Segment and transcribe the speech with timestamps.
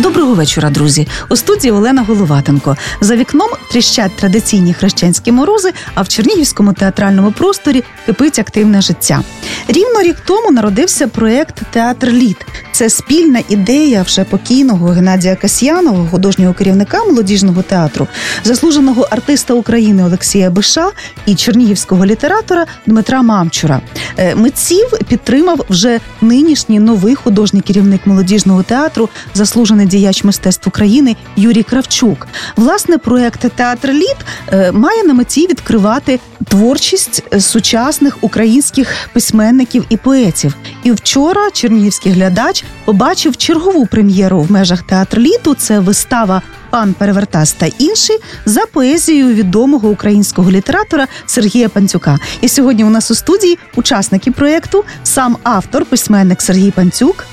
[0.00, 1.08] Доброго вечора, друзі.
[1.30, 2.76] У студії Олена Головатенко.
[3.00, 9.22] За вікном тріщать традиційні хрещенські морози, а в Чернігівському театральному просторі кипить активне життя.
[9.68, 12.36] Рівно рік тому народився проєкт Театр Літ.
[12.72, 18.06] Це спільна ідея вже покійного Геннадія Касьянова, художнього керівника молодіжного театру,
[18.44, 20.90] заслуженого артиста України Олексія Биша
[21.26, 23.80] і чернігівського літератора Дмитра Мамчура.
[24.16, 31.62] Е, Митців підтримав вже нинішній новий художній керівник молодіжного театру, заслужений діяч мистецтв України Юрій
[31.62, 32.26] Кравчук.
[32.56, 34.16] Власне, проект Театр Літ
[34.52, 40.54] е, має на меті відкривати творчість е, сучасних українських письменників і поетів.
[40.84, 45.54] І вчора чернігівський глядач побачив чергову прем'єру в межах театру літу.
[45.54, 46.42] Це вистава.
[46.70, 48.12] Пан Перевертас та інші
[48.44, 52.18] за поезією відомого українського літератора Сергія Панцюка.
[52.40, 57.24] І сьогодні у нас у студії учасники проєкту, сам автор, письменник Сергій Панцюк,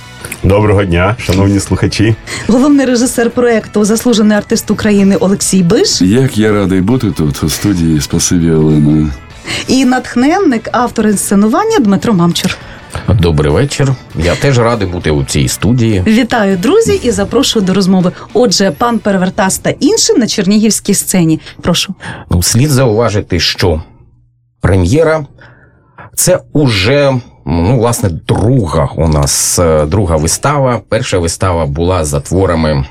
[0.44, 2.16] Доброго дня, шановні слухачі.
[2.48, 8.02] головний режисер проєкту, заслужений артист України Олексій Биш Як я радий бути тут у студії.
[8.02, 9.08] Спасибі, Олена.
[9.68, 12.58] і натхненник, автор інсценування Дмитро Мамчур.
[13.10, 13.94] Добрий вечір.
[14.16, 16.04] Я теж радий бути у цій студії.
[16.08, 18.12] Вітаю, друзі, і запрошую до розмови.
[18.34, 21.40] Отже, пан Перевертас та інші на чернігівській сцені.
[21.62, 21.96] Прошу.
[22.32, 23.84] Ну, слід зауважити, що
[24.62, 25.26] прем'єра
[26.16, 27.14] це уже
[27.46, 30.82] ну, власне друга у нас е, друга вистава.
[30.90, 32.86] Перша вистава була за творами.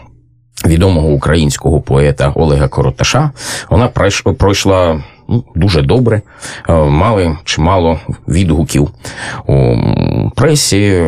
[0.66, 3.30] Відомого українського поета Олега Короташа.
[3.70, 3.88] Вона
[4.38, 6.22] пройшла ну, дуже добре,
[6.69, 8.91] Е, мали чимало відгуків
[9.47, 9.77] у
[10.36, 11.00] пресі,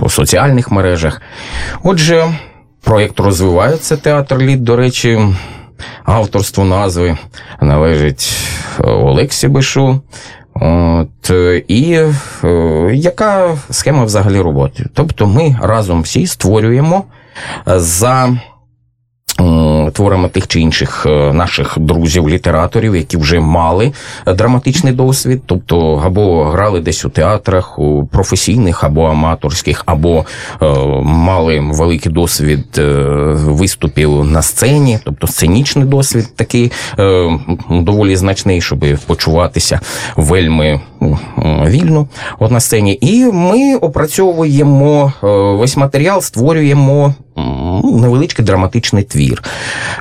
[0.00, 1.22] у, соціальних мережах.
[1.82, 2.24] Отже,
[2.84, 5.20] проєкт розвивається театр літ, до речі,
[6.04, 7.18] авторство назви
[7.60, 8.38] належить
[8.80, 10.00] е, Олексі Бишу.
[10.60, 12.14] От, е, і е,
[12.94, 14.86] яка схема взагалі роботи?
[14.94, 17.04] Тобто ми разом всі створюємо
[17.68, 18.38] е, за м,
[19.90, 23.92] творами тих чи інших е, наших друзів, літераторів, які вже мали
[24.26, 30.24] е, драматичний досвід, тобто або грали десь у театрах, у професійних або аматорських, або
[30.62, 30.66] е,
[31.02, 32.80] мали великий досвід
[33.34, 36.72] виступів на сцені, тобто сценічний досвід такий
[37.70, 39.80] доволі значний, щоб почуватися
[40.16, 40.80] вельми
[41.66, 42.06] вільно
[42.38, 42.98] от на сцені.
[43.00, 45.26] І ми опрацьовуємо е,
[45.58, 47.14] весь матеріал, створюємо
[47.84, 49.42] ну, невеличкий драматичний твір.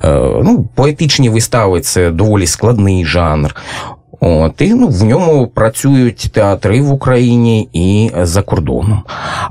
[0.04, 3.56] Е, Ну, поетичні вистави це доволі складний жанр.
[4.20, 9.04] От, і ну, в ньому працюють театри в Україні і за кордоном.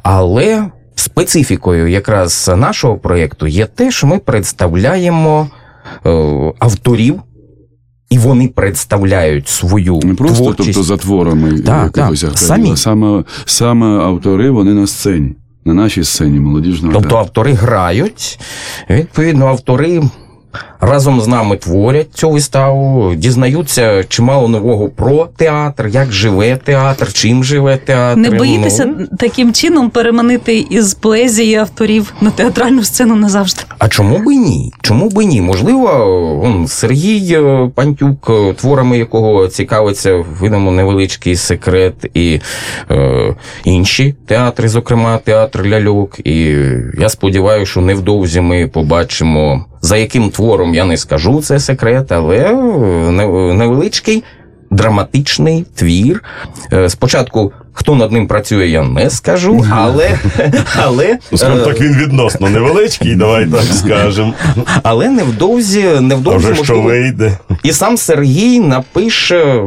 [0.03, 0.65] Але
[0.95, 5.49] специфікою якраз нашого проєкту є те, що ми представляємо
[6.07, 6.11] е,
[6.59, 7.23] авторів,
[8.11, 10.67] і вони представляють свою Не просто творчість.
[10.67, 12.77] тобто за творами Так, якихось так, авторів, самі.
[12.77, 15.33] саме, саме автори вони на сцені,
[15.65, 18.39] на нашій сцені молодіжного Тобто автори грають,
[18.91, 20.03] відповідно, автори
[20.81, 27.45] разом з нами творять цю виставу, дізнаються чимало нового про театр, як живе театр, чим
[27.45, 28.21] живе театр.
[28.21, 33.63] Не боїтеся Ну, таким чином переманити із поезії авторів на театральну сцену назавжди?
[33.79, 34.73] а чому би ні?
[34.83, 35.41] Чому би ні?
[35.41, 35.89] Можливо,
[36.45, 42.41] он, Сергій е, Пантюк, е, творами якого цікавиться, видамо невеличкий секрет, і
[42.91, 43.35] е,
[43.65, 46.19] інші театри, зокрема театр ляльок.
[46.27, 46.57] І
[46.99, 52.37] я сподіваюся, що невдовзі ми побачимо, за яким твором я не скажу, це секрет, але
[52.39, 52.55] е,
[53.55, 54.25] невеличкий
[54.71, 56.25] драматичний твір.
[56.73, 57.53] Е, Спочатку.
[57.79, 60.11] Хто над ним працює, я не скажу, але,
[60.83, 64.35] але, Ну, скажімо е, так, він відносно невеличкий, давай так скажемо.
[64.83, 67.39] але невдовзі, А невдовзі вже що вийде?
[67.63, 69.63] і сам Сергій напише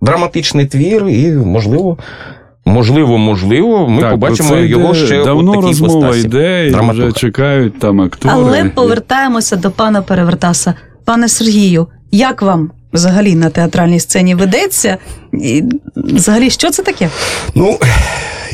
[0.00, 1.98] драматичний твір, і можливо,
[2.64, 6.90] можливо, можливо, ми Так, побачимо це його йде- ще у давно такій розмова йде, і
[6.90, 8.34] вже чекають там актори.
[8.34, 10.74] Але повертаємося до пана Перевертаса.
[11.04, 14.96] Пане Сергію, як вам взагалі на театральній сцені ведеться?
[15.32, 15.62] І
[15.96, 17.08] взагалі, що це таке?
[17.54, 17.78] Ну,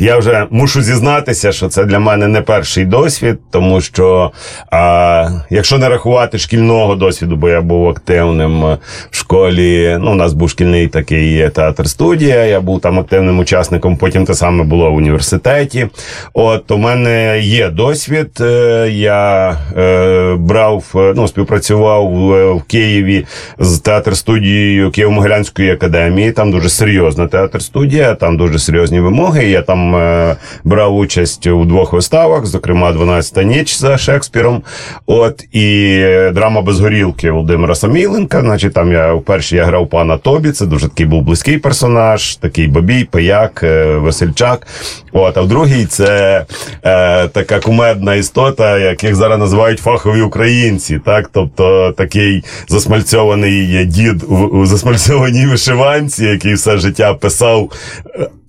[0.01, 4.33] я вже мушу зізнатися, що це для мене не перший досвід, тому що
[4.71, 8.79] а, якщо не рахувати шкільного досвіду, бо я був активним е,
[9.11, 14.25] в школі, ну, у нас був шкільний такий театр-студія, я був там активним учасником, потім
[14.25, 15.87] те саме було в університеті.
[16.33, 18.31] От у мене є досвід.
[18.41, 23.27] е, Я е, брав, е, ну, співпрацював в, в Києві
[23.59, 26.33] з театр-студією Києво-Могилянської академії.
[26.33, 29.47] Там дуже серйозна театр-студія, там дуже серйозні вимоги.
[29.47, 34.63] Я там е, брав участь у двох виставах, зокрема, «12-та ніч за Шекспіром.
[35.07, 38.41] От і е, драма без горілки Володимира Саміленка.
[38.41, 40.53] Значить, там я вперше я грав пана Тобі.
[40.53, 44.67] Це дуже такий був близький персонаж, такий бабій, пияк, е, весельчак.
[45.13, 46.45] От, а в другій це
[46.85, 51.01] е, така кумедна істота, яких зараз називають фахові українці.
[51.05, 57.71] Так, тобто такий засмальцьований дід у засмальцьованій вишиванці, який все життя писав.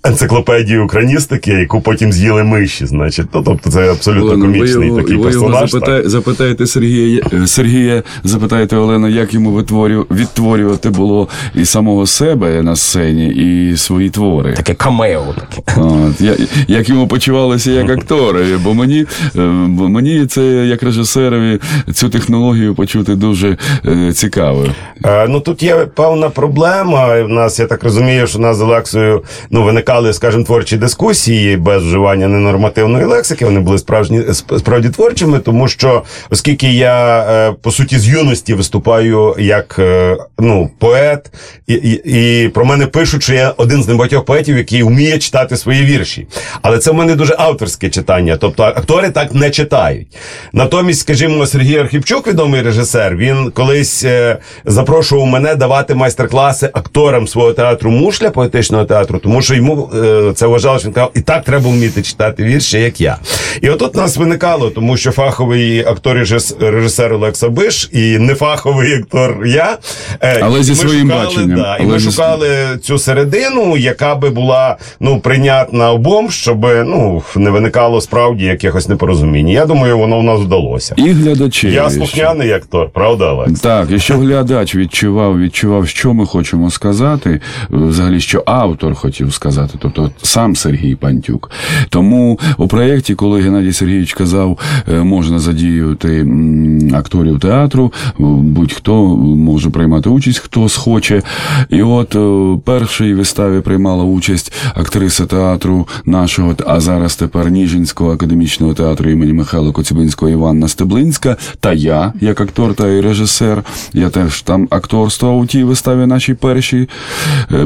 [0.06, 5.02] Е, Енциклопедію україністики, яку потім з'їли миші, значить, ну, тобто це абсолютно Олено, комічний ви,
[5.02, 5.72] такий ви його персонаж.
[5.72, 6.10] запитай, так.
[6.10, 12.76] запитаєте Сергія, е, Сергія, запитаєте Олена, як йому витворю, відтворювати було і самого себе на
[12.76, 14.54] сцені, і свої твори.
[14.54, 15.82] Таке камео таке.
[15.82, 16.36] От, я,
[16.68, 19.06] як йому почувалося як акторові, бо мені,
[19.36, 21.60] е, бо мені це як режисерові
[21.94, 24.66] цю технологію почути дуже е, цікаво.
[25.06, 27.24] Е, ну тут є певна проблема.
[27.24, 31.58] В нас, я так розумію, що у нас з Олексою ну, виникали, скажімо, творчі дискусії
[31.58, 33.46] без вживання ненормативної лексики.
[33.46, 39.36] Вони були справжні справді творчими, тому що, оскільки я е, по суті з юності виступаю
[39.40, 41.32] як е, ну, поет,
[41.68, 45.58] і, і, і про мене пишуть, що я один з небагатьох поетів, який вміє читати
[45.58, 46.28] свої вірші.
[46.62, 48.38] Але це в мене дуже авторське читання.
[48.42, 50.08] Тобто актори так не читають.
[50.54, 57.54] Натомість, скажімо, Сергій Архівчук, відомий режисер, він колись е, запрошував мене давати майстер-класи акторам свого
[57.54, 61.44] театру мушля поетичного театру, тому що йому е, це вважало, що він казав, і так
[61.44, 63.18] треба вміти читати вірші, як я.
[63.62, 66.18] І отут нас виникало, тому що фаховий актор
[66.60, 69.78] режисер Олекса Биш і нефаховий актор я.
[70.22, 71.58] е, Але зі своїм шукали, баченням.
[71.60, 72.48] Да, і ми зі- шукали
[72.82, 79.50] цю середину, яка би була ну прийнятна обом, щоб ну не виникало справді якихось непорозумінь.
[79.50, 80.96] Я думаю, воно в нас вдалося.
[80.98, 81.72] І глядачі.
[81.72, 83.60] Я слухняний актор, правда, Олекс?
[83.62, 89.69] Так, і що глядач відчував, відчував, що ми хочемо сказати, взагалі, що автор хотів сказати,
[89.80, 91.52] тобто сам Сергій Пантюк.
[91.90, 99.06] Тому у проєкті, коли Геннадій Сергійович казав, е, можна задіяти м, акторів театру, е, будь-хто
[99.18, 101.22] може приймати участь, хто схоче.
[101.70, 108.74] І от е, першій виставі приймала участь актриса театру нашого, а зараз тепер Ніжинського академічного
[108.74, 113.64] театру імені Михайла Коцюбинського Іванна Стеблинська, та я, як актор та і режисер,
[113.94, 116.90] я теж там акторствував у тій виставі, нашій першій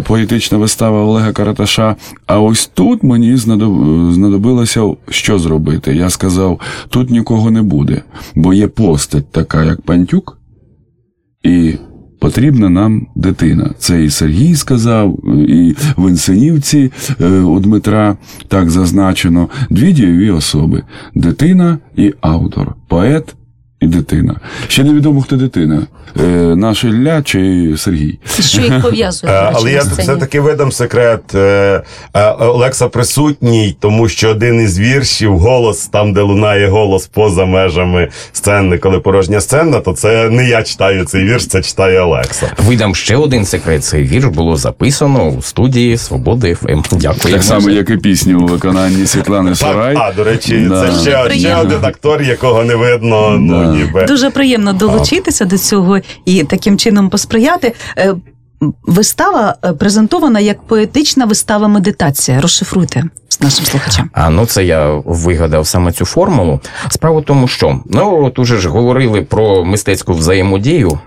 [0.03, 1.92] поетична вистава Олега Караташа.
[2.25, 5.95] А ось тут мені знадоб- знадобилося що зробити.
[5.95, 6.59] Я сказав:
[6.89, 8.01] тут нікого не буде,
[8.35, 10.37] бо є постать така, як Пантюк,
[11.43, 11.73] і
[12.19, 13.73] потрібна нам дитина.
[13.77, 15.19] Це і Сергій сказав,
[15.49, 16.91] і в Інсенівці
[17.21, 18.17] е, у Дмитра
[18.47, 19.49] так зазначено.
[19.69, 20.83] Дві дієві особи:
[21.15, 23.35] дитина і автор, поет.
[23.83, 24.35] І дитина.
[24.67, 25.87] Ще невідомо, хто дитина.
[26.19, 26.23] Е,
[26.55, 28.19] наш Ілля чи Сергій.
[28.39, 29.33] Що їх пов'язує?
[29.33, 31.35] Е, Але я все-таки видам секрет.
[31.35, 31.83] Е,
[32.13, 38.09] е, Олекса присутній, тому що один із віршів, голос там, де лунає голос поза межами
[38.31, 42.51] сцени, коли порожня сцена, то це не я читаю цей вірш, це читає Олекса.
[42.57, 43.83] Видам ще один секрет.
[43.83, 46.81] Цей вірш було записано у студії Свободи ФМ.
[46.91, 47.33] Дякую.
[47.33, 49.95] Так само, як і пісню у виконанні Світлани Сарай.
[49.97, 53.72] А, до речі, це ще, один актор, якого не видно, ну Да.
[53.73, 54.05] Ніби.
[54.05, 57.73] Дуже приємно долучитися до цього і таким чином посприяти.
[57.97, 58.15] Е,
[58.83, 62.41] Вистава е, презентована як поетична вистава медитація.
[62.41, 64.09] Розшифруйте з нашим слухачем.
[64.13, 66.59] А ну це я вигадав саме цю формулу.
[66.89, 70.99] Справа в тому, що ну от уже ж говорили про мистецьку взаємодію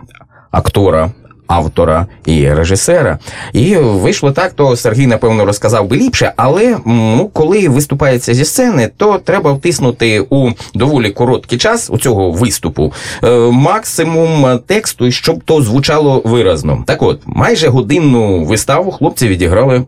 [0.50, 1.12] актора.
[1.46, 3.18] Автора і режисера,
[3.52, 8.90] і вийшло так, то Сергій напевно розказав би ліпше, але ну, коли виступається зі сцени,
[8.96, 12.92] то треба втиснути у доволі короткий час у цього виступу
[13.24, 16.84] е, максимум тексту, щоб то звучало виразно.
[16.86, 19.84] Так от, майже годинну виставу хлопці відіграли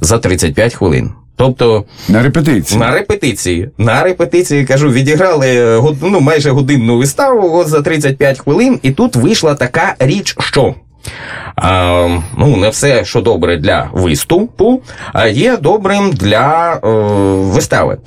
[0.00, 1.10] за 35 хвилин.
[1.36, 2.80] Тобто На репетиції.
[2.80, 3.70] на репетиції.
[3.78, 9.54] На репетиції, кажу, відіграли ну, майже годинну виставу от за 35 хвилин, і тут вийшла
[9.54, 10.74] така річ, що.
[12.36, 16.88] Ну, не все, що добре для виступу, а є добрим для е,
[17.52, 17.98] вистави.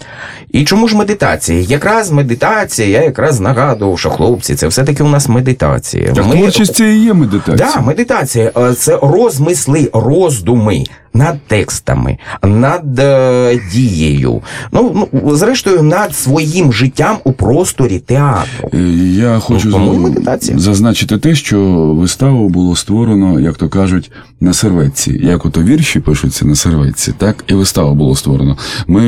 [0.51, 1.62] І чому ж медитація?
[1.62, 6.13] Якраз медитація, я якраз нагадував, що хлопці, це все-таки у нас медитація.
[6.13, 7.72] Так творчість це і є медитація.
[7.75, 10.83] Да, медитація Е, це розмисли, роздуми
[11.13, 14.41] над текстами, над е, дією.
[14.72, 18.70] Ну, ну, зрештою, над своїм життям у просторі театру.
[18.74, 18.77] Е,
[19.15, 20.60] Я хочу медитація.
[20.60, 21.60] зазначити те, що
[22.00, 25.20] виставу було створено, як то кажуть, на серветці.
[25.24, 28.58] Як ото вірші пишуться на серветці, так і вистава було створено.
[28.88, 29.03] Ми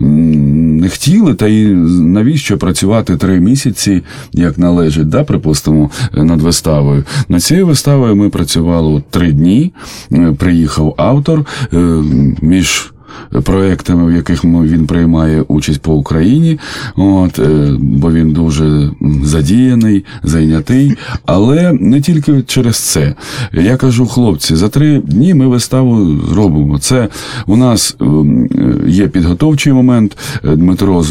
[0.00, 1.66] не хотіли, та й
[2.00, 7.04] навіщо працювати три місяці, як належить, да, припустимо, над виставою.
[7.28, 9.72] Над цією виставою ми працювали три дні.
[10.12, 11.76] Е, Приїхав автор е,
[12.42, 12.91] між
[13.44, 16.58] проектами, в яких він приймає участь по Україні,
[16.96, 18.90] от, е, бо він дуже
[19.22, 20.96] задіяний, зайнятий.
[21.26, 23.14] Але не тільки через це.
[23.52, 26.78] Я кажу, хлопці, за три дні ми виставу зробимо.
[26.78, 27.08] Це
[27.46, 28.04] у нас е,
[28.86, 30.16] є підготовчий момент.
[30.44, 31.04] Е, Дмитро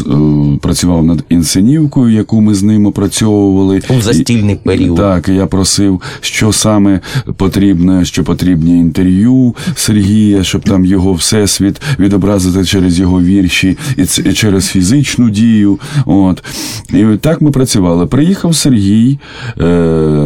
[0.60, 3.82] працював над інсценівкою, яку ми з ним опрацьовували.
[3.88, 4.96] У застільний період.
[4.96, 7.00] Так, я просив, що саме
[7.36, 14.66] потрібно, що потрібні інтерв'ю Сергія, щоб там його всесвіт відобразити через його вірші і, через
[14.66, 15.78] фізичну дію.
[16.06, 16.44] От.
[16.90, 18.06] І так ми працювали.
[18.06, 19.18] Приїхав Сергій,
[19.60, 19.64] е,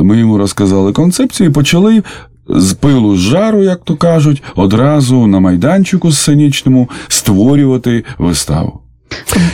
[0.05, 2.03] ми йому розказали концепцію і почали.
[2.49, 8.86] З пилу з жару, як то кажуть, одразу на майданчику сценічному створювати виставу.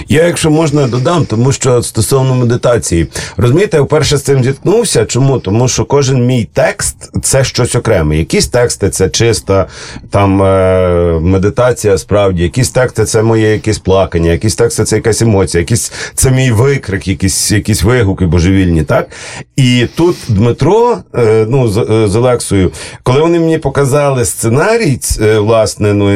[0.08, 3.06] Я, якщо можна, додам, тому що стосовно медитації,
[3.36, 5.04] розумієте, я вперше з цим зіткнувся.
[5.04, 5.38] Чому?
[5.38, 8.16] Тому що кожен мій текст це щось окреме.
[8.16, 9.66] Якісь тексти це чиста
[10.10, 15.60] там е, медитація, справді, якісь тексти це моє якесь плакання, якісь тексти це якась емоція,
[15.60, 19.08] якісь це мій викрик, якісь, якісь вигуки божевільні, так?
[19.56, 22.70] І тут Дмитро, е, ну, з, е, з Олексою,
[23.02, 24.98] коли вони мені показали сценарій,
[25.38, 26.12] власне, ну,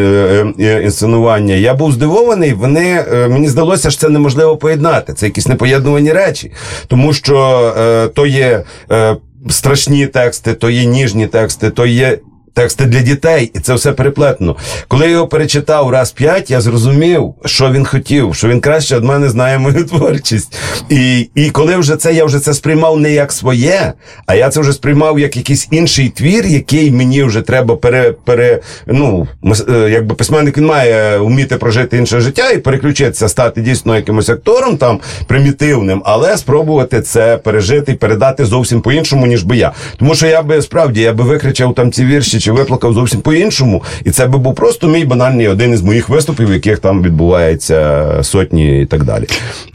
[0.83, 2.53] інсценування, я був здивований.
[2.53, 5.15] Вони мені здалося, що це неможливо поєднати.
[5.15, 6.53] Це якісь непоєднувані речі,
[6.89, 9.17] тому що е, то є е,
[9.51, 12.19] страшні тексти, то є ніжні тексти, то є.
[12.57, 14.57] Тексти для дітей, і це все переплетено.
[14.89, 19.05] Коли я його перечитав раз п'ять, я зрозумів, що він хотів, що він краще від
[19.05, 20.59] мене знає мою творчість.
[20.89, 23.93] І, і коли вже це я вже це сприймав не як своє,
[24.27, 28.61] а я це вже сприймав як якийсь інший твір, який мені вже треба пере, пере
[28.87, 29.29] ну,
[29.69, 34.77] е, якби письменник він має вміти прожити інше життя і переключитися, стати дійсно якимось актором
[34.77, 39.73] там примітивним, але спробувати це пережити і передати зовсім по-іншому, ніж би я.
[39.99, 43.83] Тому що я би справді я би викричав там ці вірші чи виплакав зовсім по-іншому,
[44.05, 48.07] і це би був просто мій банальний один із моїх виступів, в яких там відбувається
[48.23, 49.27] сотні і так далі.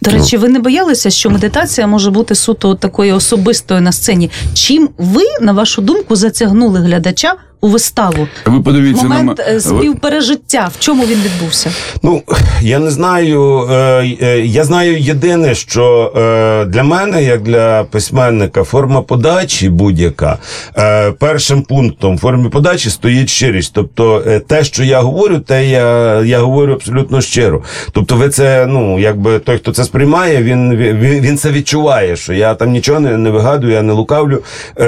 [0.01, 4.29] До речі, ви не боялися, що медитація може бути суто такою особистою на сцені?
[4.53, 8.27] Чим ви, на вашу думку, затягнули глядача у виставу?
[8.45, 11.71] Ви подивіться Момент на е, співпережиття, в чому він відбувся?
[12.03, 12.23] Ну,
[12.61, 13.67] я не знаю.
[13.71, 13.75] Е,
[14.21, 16.11] е, я знаю єдине, що
[16.69, 20.37] для мене, як для письменника, форма подачі будь-яка
[21.19, 23.71] першим пунктом формі подачі стоїть щирість.
[23.73, 27.63] Тобто, те, що я говорю, те я, я говорю абсолютно щиро.
[27.91, 32.33] Тобто, ви це, ну, якби той, хто це сприймає, він, він, він це відчуває, що
[32.33, 34.43] я там нічого не, не вигадую, я не лукавлю.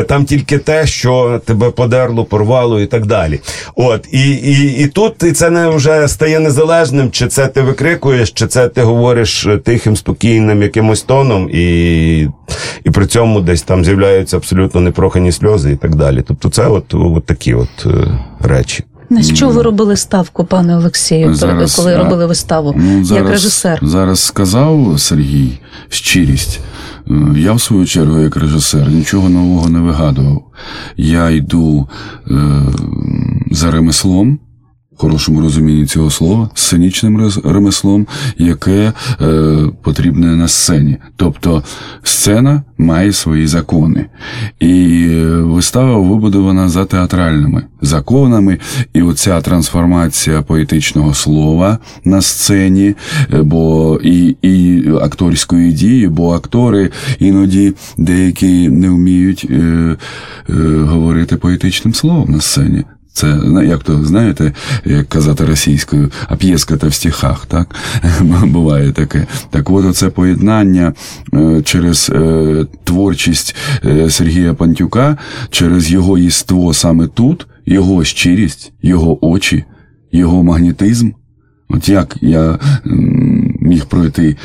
[0.07, 3.39] Там тільки те, що тебе подерло, порвало і так далі.
[3.75, 8.31] От, і, і, і тут і це не вже стає незалежним, чи це ти викрикуєш,
[8.31, 12.19] чи це ти говориш тихим, спокійним якимось тоном, і,
[12.83, 16.23] і при цьому десь там з'являються абсолютно непрохані сльози і так далі.
[16.27, 18.83] Тобто, це от, от такі от е, речі.
[19.09, 22.75] На що ви робили ставку, пане Олексію, Зараз, коли а, робили виставу?
[22.77, 23.79] Ну, як режисер?
[23.81, 26.59] Зараз сказав Сергій щирість.
[27.07, 30.43] Е, Я, в свою чергу, як режисер, нічого нового не вигадував.
[30.97, 31.87] Я йду
[32.27, 32.61] е,
[33.51, 34.39] за ремеслом,
[34.97, 38.07] хорошому розумінні цього слова, сценічним ремеслом,
[38.37, 40.97] яке е, потрібне на сцені.
[41.15, 41.63] Тобто
[42.03, 44.05] сцена має свої закони.
[44.59, 48.59] І е, вистава вибудована за театральними законами,
[48.93, 52.95] і оця трансформація поетичного слова на сцені,
[53.33, 59.55] е, бо і, і акторської дії, бо актори іноді деякі не вміють е,
[60.49, 62.83] е, говорити поетичним словом на сцені.
[63.13, 64.53] Це як то знаєте,
[64.85, 67.75] як казати російською, а п'єска-то в стихах, так
[68.45, 69.27] буває таке.
[69.49, 70.93] Так от оце поєднання
[71.33, 73.55] е, через е, творчість
[73.85, 75.17] е, Сергія Пантюка,
[75.49, 79.63] через його єство саме тут, його щирість, його очі,
[80.11, 81.11] його магнетизм.
[81.69, 82.59] От як я
[83.63, 84.37] міг пройти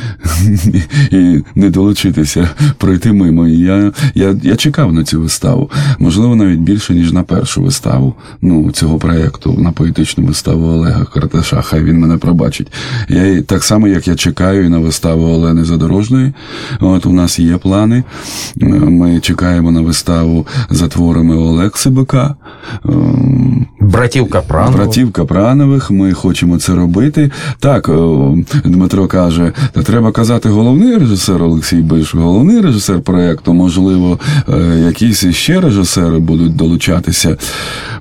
[1.10, 3.48] і не долучитися, пройти мимо.
[3.48, 5.70] І Я, я, я чекав на цю виставу.
[5.98, 11.62] Можливо, навіть більше, ніж на першу виставу ну, цього проєкту, на поетичну виставу Олега Карташа.
[11.62, 12.72] Хай він мене пробачить.
[13.08, 16.32] Я так само, як я чекаю і на виставу Олени Задорожної.
[16.80, 18.04] От у нас є плани.
[18.62, 22.34] Е, Ми чекаємо на виставу за творами Олекси Бика.
[22.84, 24.76] Ем, Братів Капранових.
[24.76, 27.30] Братів Капранових, ми хочемо це робити.
[27.60, 28.36] Так, о,
[29.08, 33.54] Каже, та треба казати головний режисер Олексій Биш, головний режисер проєкту.
[33.54, 37.36] Можливо, е, якісь ще режисери будуть долучатися.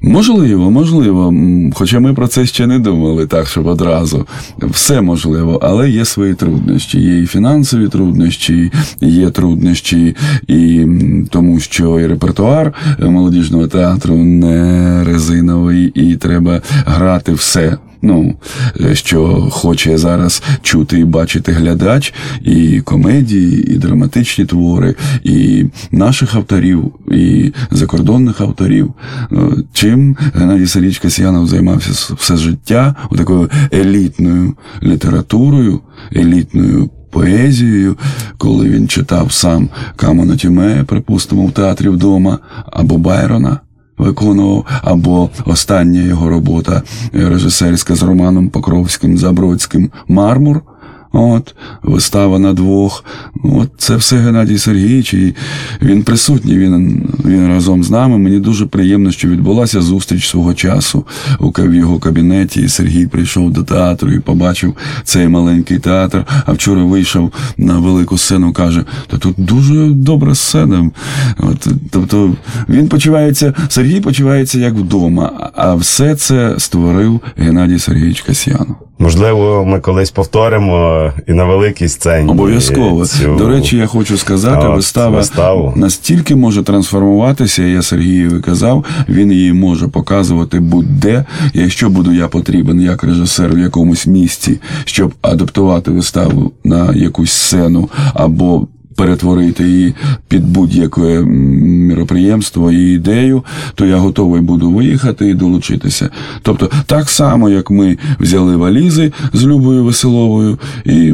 [0.01, 1.33] Можливо, можливо.
[1.73, 4.25] Хоча ми про це ще не думали, так, щоб одразу.
[4.61, 6.99] Все можливо, але є свої труднощі.
[7.01, 8.71] Є і фінансові труднощі,
[9.01, 10.15] є труднощі,
[10.47, 10.85] і
[11.29, 17.77] тому що і репертуар е, молодіжного театру не резиновий, і треба грати все.
[18.01, 18.35] Ну,
[18.81, 26.35] е, що хоче зараз чути і бачити глядач, і комедії, і драматичні твори, і наших
[26.35, 28.93] авторів, і закордонних авторів.
[29.31, 29.35] Е,
[29.73, 34.53] Чим Геннадій Сергійович Касьянов займався все життя такою елітною
[34.83, 35.79] літературою,
[36.15, 37.97] елітною поезією,
[38.37, 42.39] коли він читав сам Камона Тіме, припустимо, в театрі вдома,
[42.71, 43.59] або Байрона
[43.97, 46.81] виконував, або остання його робота
[47.13, 50.61] режисерська з Романом Покровським Забродським Мармур.
[51.11, 53.05] От, вистава на двох.
[53.43, 55.35] От це все Геннадій Сергійович, і
[55.81, 58.17] він присутній, він, він разом з нами.
[58.17, 61.05] Мені дуже приємно, що відбулася зустріч свого часу
[61.39, 62.61] у його кабінеті.
[62.61, 66.25] І Сергій прийшов до театру і побачив цей маленький театр.
[66.45, 70.91] А вчора вийшов на велику сцену, каже: та тут дуже добра сцена.
[71.37, 72.35] От, тобто
[72.69, 78.86] він почувається, Сергій почувається як вдома, а все це створив Геннадій Сергійович Касьянов.
[78.99, 82.29] Можливо, ми колись повторимо і на великій сцені.
[82.31, 83.05] Обов'язково.
[83.05, 85.73] цю- До речі, я хочу сказати, а, вистава виставу.
[85.75, 91.25] настільки може трансформуватися, я Сергієві казав, він її може показувати будь-де.
[91.53, 97.89] Якщо буду я потрібен як режисер в якомусь місці, щоб адаптувати виставу на якусь сцену
[98.13, 98.67] або.
[98.97, 99.95] Перетворити її
[100.27, 103.43] під будь-яке міроприємство і ідею,
[103.75, 106.09] то я готовий буду виїхати і долучитися.
[106.41, 111.13] Тобто, так само, як ми взяли валізи з Любою Веселовою і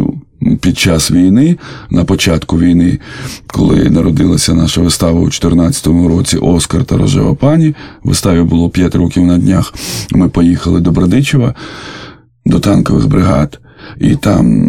[0.62, 1.58] під час війни,
[1.90, 3.00] на початку війни,
[3.48, 9.24] коли народилася наша вистава у 2014 році Оскар та Рожева пані, виставі було 5 років
[9.24, 9.74] на днях.
[10.12, 11.54] Ми поїхали до Бродичева,
[12.46, 13.60] до танкових бригад,
[14.00, 14.64] і там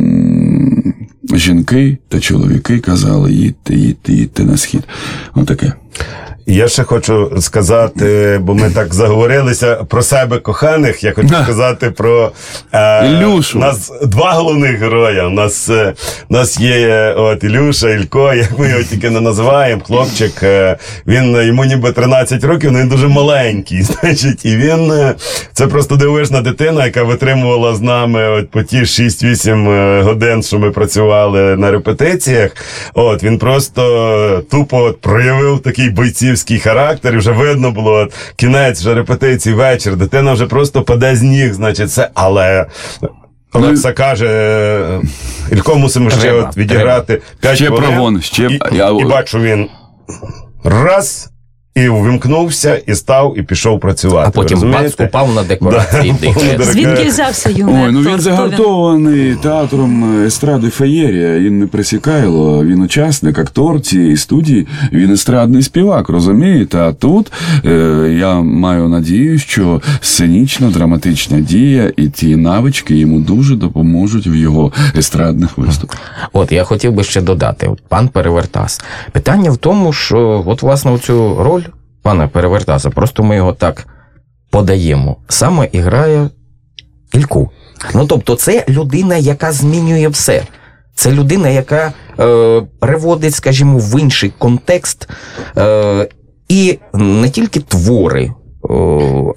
[1.37, 4.83] жінки та чоловіки казали: їдьте, їдьте, їдьте на схід.
[5.35, 5.73] Отаке.
[6.47, 11.05] Я ще хочу сказати, бо ми так заговорилися про себе коханих.
[11.05, 12.33] Я хочу сказати про
[12.73, 13.59] е, Ілюшу.
[13.59, 15.27] Нас два головних героя.
[15.27, 15.93] У нас, е,
[16.29, 19.83] у нас є е, от Ілюша, Ілько, як ми його тільки не називаємо.
[19.87, 23.83] Хлопчик, е, він йому ніби 13 років, але він дуже маленький.
[23.83, 25.15] Значить, і він е,
[25.53, 30.59] це просто дивишна дитина, яка витримувала з нами от по ті 6-8 е, годин, що
[30.59, 32.51] ми працювали на репетиціях.
[32.95, 33.83] От він просто
[34.39, 35.91] е, тупо от проявив такий
[36.35, 37.15] бойцівський характер.
[37.15, 39.97] І вже видно було от, кінець вже репетиції, вечір.
[39.97, 42.67] Дитина вже просто паде з ніг, значить, це але.
[43.53, 45.01] Олекса каже,
[45.53, 47.85] Ілько мусимо ще Треба, от відіграти 5 Ще хвилин.
[47.85, 49.69] прогон, ще- і, я- і бачу, він
[50.65, 51.31] раз,
[51.75, 54.29] і вимкнувся, і став, і пішов працювати.
[54.29, 56.15] А потім бац упав на декорації.
[56.59, 56.65] Да.
[56.65, 61.39] Звідки взявся юний Ой, ну він загартований театром естради Феєрія.
[61.39, 66.79] Він не Присікайло, він учасник, актор цієї студії, він естрадний співак, розумієте?
[66.79, 67.33] А тут
[67.65, 67.71] е,
[68.21, 75.59] я маю надію, що сценічно-драматична дія і ті навички йому дуже допоможуть в його естрадних
[75.59, 75.99] виступах.
[76.33, 78.81] От я хотів би ще додати, пан Перевертас.
[79.13, 81.64] Питання в тому, що от власне цю роль
[82.05, 83.87] пана Перевертаса, просто ми його так
[84.51, 85.17] подаємо.
[85.29, 86.31] Саме і грає
[87.13, 87.51] Ільку.
[87.95, 90.43] Ну тобто, це людина, яка змінює все.
[90.95, 95.09] Це людина, яка е, переводить, скажімо, в інший контекст.
[95.57, 96.09] Е,
[96.49, 98.33] і не тільки твори е,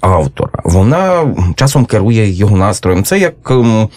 [0.00, 3.04] автора, вона часом керує його настроєм.
[3.04, 3.88] Це як ем,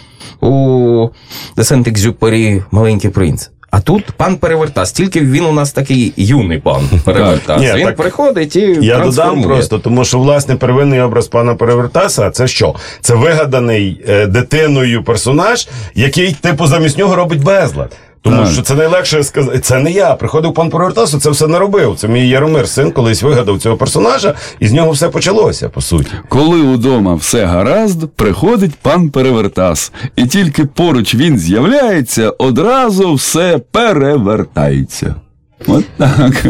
[0.41, 1.09] у
[1.57, 3.51] Десент Екзюпері Маленький принц.
[3.71, 7.61] А тут пан Перевертас, тільки він у нас такий юний пан Перевертас.
[7.61, 12.29] Ні, він так приходить і Я додам просто, тому що власне первинний образ пана Перевертаса
[12.31, 12.75] це що?
[13.01, 17.97] Це вигаданий е, дитиною персонаж, який типу замість нього робить безлад.
[18.23, 18.51] Тому Так.
[18.51, 19.59] що це найлегше сказати.
[19.59, 20.15] Це не я.
[20.15, 21.95] Приходив пан Перевертасу, це все не робив.
[21.97, 26.11] Це мій Яромир, син, колись вигадав цього персонажа, і з нього все почалося, по суті.
[26.29, 35.15] Коли удома все гаразд, приходить пан Перевертас, і тільки поруч він з'являється, одразу все перевертається.
[35.67, 36.45] От так.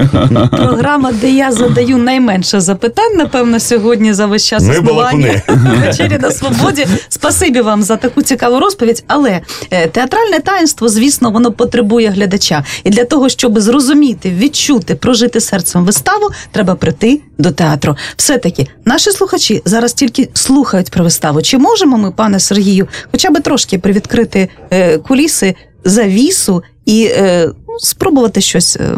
[0.51, 5.41] Програма, де я задаю найменше запитань, напевно, сьогодні за весь час Ми існування
[5.85, 6.87] вечері на свободі.
[7.09, 9.03] Спасибі вам за таку цікаву розповідь.
[9.07, 12.63] Але е, театральне таїнство, звісно, воно потребує глядача.
[12.83, 17.95] І для того, щоб зрозуміти, відчути, прожити серцем виставу, треба прийти до театру.
[18.15, 21.41] Все-таки наші слухачі зараз тільки слухають про виставу.
[21.41, 27.79] Чи можемо ми, пане Сергію, хоча б трошки привідкрити е, куліси, завісу і е, ну,
[27.79, 28.77] спробувати щось.
[28.77, 28.97] е,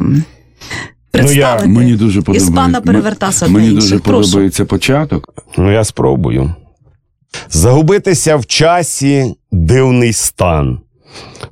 [1.12, 2.52] Представити Мені дуже із подобається.
[2.54, 4.02] пана Перевертаса Мені та дуже інших.
[4.02, 4.30] Прошу.
[4.32, 5.34] подобається початок.
[5.58, 6.54] Ну, я спробую.
[7.50, 10.80] Загубитися в часі дивний стан.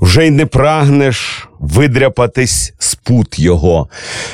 [0.01, 3.89] Вже й не прагнеш видряпатись з пут його,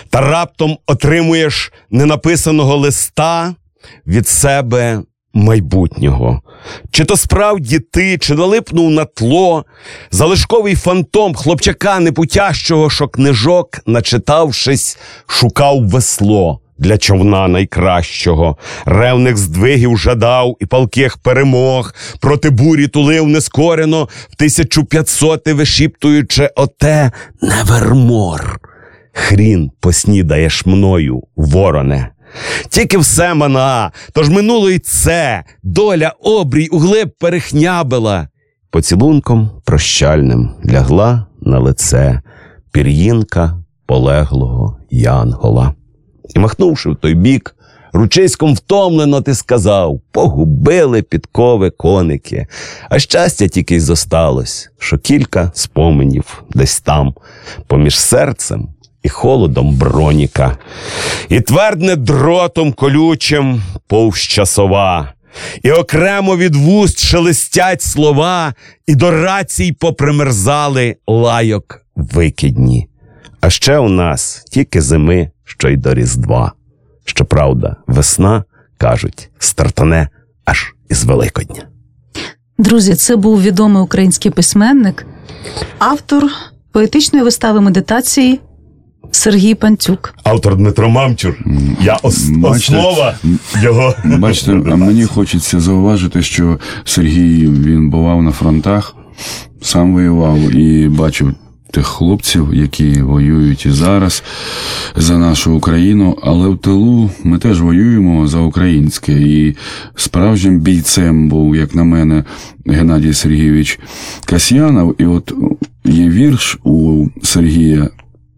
[0.10, 3.56] та раптом отримуєш ненаписаного листа
[4.08, 5.02] від себе
[5.38, 6.42] майбутнього.
[6.92, 9.66] Чи то справді ти, чи налипнув на тло,
[10.12, 14.98] залишковий фантом хлопчака непутящого, що книжок, начитавшись,
[15.28, 24.04] шукав весло для човна найкращого, ревних здвигів жадав і палких перемог, проти бурі тулив нескорено,
[24.04, 28.60] в 1500 вишіптуючи оте невермор.
[29.14, 32.10] Хрін поснідаєш мною, вороне.
[32.70, 38.28] Тільки все мана, тож минуло й це, доля обрій углиб перехнябила.
[38.70, 42.22] Поцілунком прощальним лягла на лице
[42.72, 45.74] пір'їнка полеглого Янгола.
[46.36, 47.56] І, махнувши в той бік,
[47.94, 52.48] ручиськом втомлено ти сказав погубили підкови коники,
[52.90, 57.14] а щастя тільки й зосталось, що кілька споменів десь там,
[57.68, 58.70] поміж серцем
[59.08, 60.58] і холодом броніка,
[61.30, 65.14] і твердне дротом колючим повщасова,
[65.64, 68.54] і окремо від вуст шелестять слова,
[68.88, 72.88] і до рацій попримерзали лайок викидні.
[73.42, 76.52] А ще у нас тільки зими, що й до Різдва.
[77.06, 78.44] Щоправда, весна,
[78.78, 80.10] кажуть, стартане
[80.46, 81.64] аж із Великодня.
[82.58, 85.06] Друзі, це був відомий український письменник,
[85.80, 86.24] автор
[86.72, 88.40] поетичної вистави медитації
[89.12, 90.14] Сергій Пантюк.
[90.24, 91.38] Автор Дмитро Мамчур.
[91.82, 93.16] Я ос- Бачите, основа
[93.62, 93.94] його.
[94.06, 98.96] Бачите, а мені хочеться зауважити, що Сергій він бував на фронтах,
[99.62, 101.34] сам воював і бачив
[101.72, 104.24] тих хлопців, які воюють і зараз
[104.96, 106.18] за нашу Україну.
[106.24, 109.12] Але в тилу ми теж воюємо за українське.
[109.14, 109.56] І
[109.96, 112.24] справжнім бійцем був, як на мене,
[112.66, 113.80] Геннадій Сергійович
[114.26, 114.96] Касьянов.
[114.98, 115.34] І от
[115.86, 117.90] є вірш у Сергія.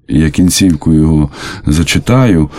[0.09, 1.29] Я кінцівку його
[1.65, 2.49] зачитаю,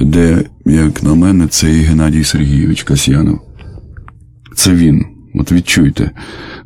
[0.00, 3.40] де, як на мене, це і Геннадій Сергійович Касьянов.
[4.56, 5.04] Це він.
[5.34, 6.10] От відчуйте,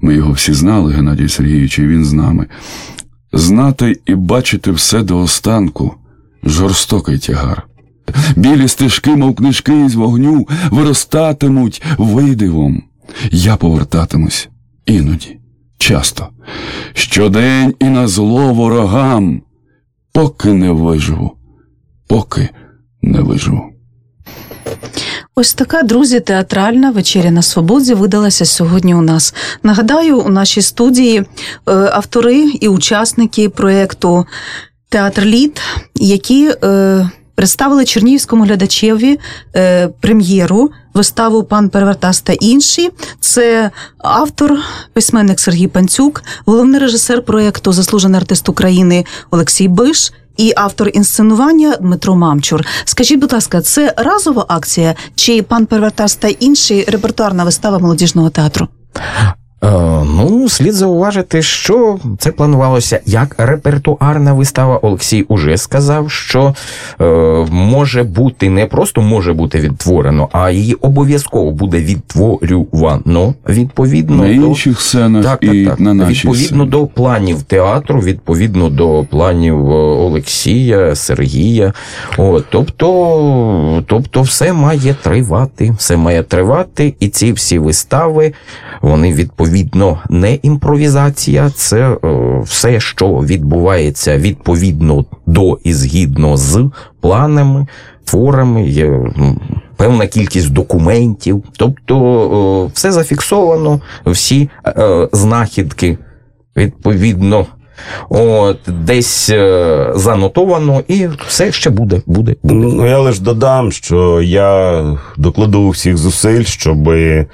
[0.01, 2.47] ми його всі знали, Геннадій Сергійович, і він з нами.
[3.33, 5.95] Знати і бачити все до останку
[6.45, 7.67] жорстокий тягар.
[8.37, 12.83] Білі стежки, мов книжки із вогню, виростатимуть видивом.
[13.31, 14.49] Я повертатимусь
[14.87, 15.39] іноді,
[15.79, 16.29] часто,
[16.95, 19.43] щодень і на зло ворогам,
[20.17, 21.37] поки не виживу,
[22.07, 22.49] поки
[23.03, 23.73] не виживу.
[25.35, 29.35] Ось така, друзі, театральна вечеря на свободі видалася сьогодні у нас.
[29.63, 31.27] Нагадаю, у нашій студії е,
[31.73, 34.27] автори і учасники проєкту
[34.89, 35.61] Театр Літ,
[35.95, 39.19] які е, представили чернігівському глядачеві
[39.57, 42.91] е, прем'єру виставу Пан Перевертас та інші.
[43.21, 44.59] Це автор,
[44.93, 50.13] письменник Сергій Панцюк, головний режисер проєкту, заслужений артист України Олексій Биш.
[50.37, 52.67] І автор інсценування Дмитро Мамчур.
[52.85, 58.69] Скажіть, будь ласка, це разова акція чи пан Перевертас та інший репертуарна вистава молодіжного театру?
[59.65, 59.69] Е,
[60.05, 64.79] ну, слід зауважити, що це планувалося як репертуарна вистава.
[64.83, 66.55] Олексій уже сказав, що
[67.01, 67.05] е,
[67.51, 74.33] може бути не просто може бути відтворено, а її обов'язково буде відтворювано відповідно на до
[74.33, 75.81] інших сценах так, і так, так.
[75.81, 76.71] на нашій відповідно сцені.
[76.71, 81.73] до планів театру, відповідно до планів е, Олексія, Сергія.
[82.17, 88.33] От, тобто, тобто, все має тривати, все має тривати, і ці всі вистави,
[88.83, 89.46] вони відповідно
[90.11, 91.99] не імпровізація, це е,
[92.45, 97.67] все, що відбувається відповідно до і згідно з планами,
[98.05, 99.01] творами, є
[99.77, 101.45] певна кількість документів.
[101.57, 105.99] Тобто е, все зафіксовано, всі е, знахідки
[106.57, 107.47] відповідно.
[108.09, 112.55] От, десь е, занотовано, і все ще буде, буде, буде.
[112.77, 114.83] Ну, я лише додам, що я
[115.17, 117.27] докладу всіх зусиль, щоб е,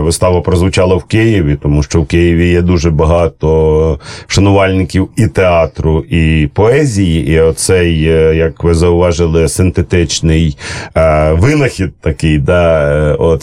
[0.00, 6.48] вистава прозвучала в Києві, тому що в Києві є дуже багато шанувальників і театру, і
[6.54, 7.28] поезії.
[7.28, 10.56] І оцей, е, як ви зауважили, синтетичний
[10.96, 12.90] е, винахід такий, да,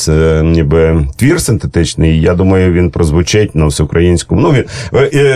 [0.09, 2.21] е, ніби твір синтетичний.
[2.21, 4.41] Я думаю, він прозвучить на всеукраїнському.
[4.41, 4.65] Ну, він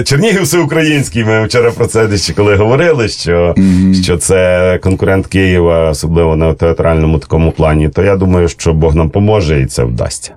[0.03, 1.25] Чернігів всеукраїнський.
[1.25, 3.55] Ми вчора про це ще коли говорили, що,
[4.03, 7.89] що це конкурент Києва, особливо на театральному такому плані.
[7.89, 10.35] То я думаю, що Бог нам поможе, і це вдасться.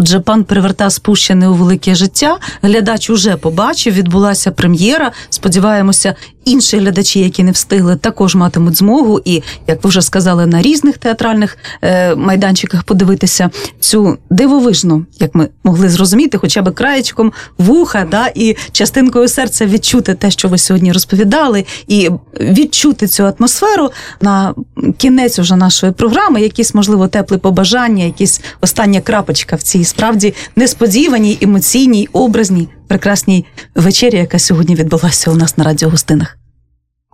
[0.00, 2.38] Отже, пан Перевертас спущений у велике життя.
[2.62, 5.12] Глядач уже побачив, відбулася прем'єра.
[5.30, 10.62] Сподіваємося, інші глядачі, які не встигли, також матимуть змогу, і як ви вже сказали, на
[10.62, 18.06] різних театральних е, майданчиках подивитися цю дивовижну, як ми могли зрозуміти, хоча б краєчком вуха,
[18.10, 24.54] да, і частинкою серця відчути те, що ви сьогодні розповідали, і відчути цю атмосферу на
[24.98, 31.38] кінець уже нашої програми, якісь можливо теплі побажання, якісь остання крапочка в цій справді несподіваній,
[31.42, 36.38] емоційній, образній, прекрасній вечері, яка сьогодні відбулася у нас на радіогостинах.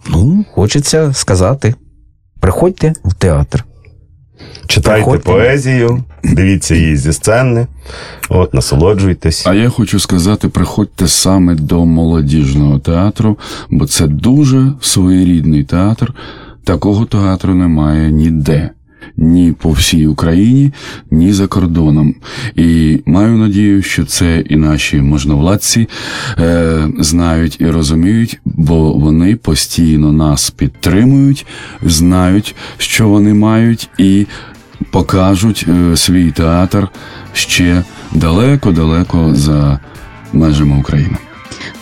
[0.08, 1.74] Ну, хочеться сказати:
[2.40, 3.64] приходьте в театр.
[4.66, 5.24] Читайте Приходьте.
[5.24, 7.66] поезію, дивіться її зі сцени,
[8.28, 9.46] от, насолоджуйтесь.
[9.46, 13.38] А я хочу сказати, приходьте саме до молодіжного театру,
[13.70, 16.14] бо це дуже своєрідний театр.
[16.64, 18.70] Такого театру немає ніде.
[19.16, 20.72] Ні по всій Україні,
[21.10, 22.14] ні за кордоном.
[22.56, 25.88] І маю надію, що це і наші можновладці
[26.38, 31.46] е, знають і розуміють, бо вони постійно нас підтримують,
[31.82, 34.26] знають, що вони мають, і
[34.90, 36.88] покажуть е, свій театр
[37.32, 37.82] ще
[38.14, 39.80] далеко-далеко за
[40.32, 41.16] межами України.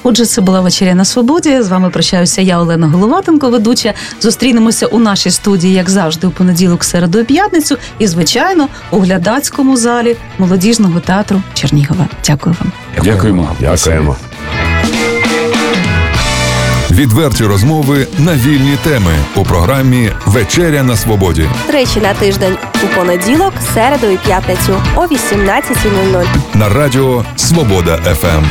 [0.02, 1.62] Отже, це була вечеря на свободі.
[1.62, 3.94] З вами прощаюся я, Олена Головатенко, ведуча.
[4.20, 7.76] Зустрінемося у нашій студії, як завжди, у понеділок, середу і п'ятницю.
[7.98, 12.06] І, звичайно, у глядацькому залі молодіжного театру Чернігова.
[12.26, 12.72] Дякую вам.
[13.04, 13.56] Дякуємо.
[13.60, 14.16] Дякуємо.
[16.90, 21.48] Відверті розмови на вільні теми у програмі Вечеря на свободі.
[21.66, 26.24] Тричі на тиждень у понеділок, середу і п'ятницю о 18.00.
[26.54, 28.44] на радіо Свобода ФМ.